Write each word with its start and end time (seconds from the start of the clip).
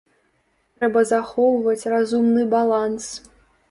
Трэба 0.77 1.03
захоўваць 1.11 1.87
разумны 1.97 2.51
баланс. 2.59 3.17